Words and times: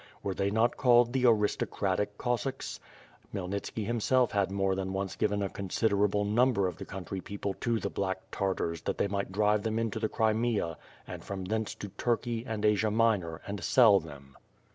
Were 0.23 0.33
they 0.33 0.49
not 0.49 0.77
called 0.77 1.13
the 1.13 1.27
aristocratic 1.27 2.17
Cossacks? 2.17 2.79
Khmyelnitski 3.31 3.85
himself 3.85 4.31
had 4.31 4.49
more 4.51 4.73
than 4.73 4.93
once 4.93 5.15
given 5.15 5.43
a 5.43 5.49
consider 5.49 6.03
able 6.05 6.25
number 6.25 6.65
of 6.67 6.77
the 6.77 6.85
country 6.85 7.21
people 7.21 7.53
to 7.61 7.77
the 7.79 7.91
black 7.91 8.21
Tartars 8.31 8.81
that 8.85 8.97
they 8.97 9.07
might 9.07 9.31
drive 9.31 9.61
them 9.61 9.77
into 9.77 9.99
the 9.99 10.09
Crimea 10.09 10.75
and 11.05 11.23
from 11.23 11.43
thence 11.45 11.75
to 11.75 11.89
Turkey 11.89 12.43
and 12.47 12.65
Asia 12.65 12.89
Minor 12.89 13.41
and 13.45 13.63
sell 13.63 13.99
them. 13.99 14.35